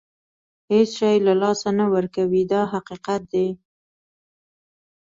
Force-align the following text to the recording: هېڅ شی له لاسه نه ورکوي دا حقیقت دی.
هېڅ 0.71 0.89
شی 0.97 1.15
له 1.25 1.33
لاسه 1.41 1.69
نه 1.79 1.85
ورکوي 1.93 2.43
دا 2.51 2.61
حقیقت 2.73 3.21
دی. 3.33 3.47